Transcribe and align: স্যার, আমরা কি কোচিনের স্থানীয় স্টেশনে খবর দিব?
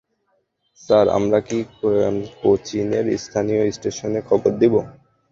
স্যার, 0.81 1.05
আমরা 1.17 1.39
কি 1.47 1.57
কোচিনের 2.41 3.05
স্থানীয় 3.17 3.63
স্টেশনে 3.71 4.19
খবর 4.29 4.51
দিব? 4.61 4.73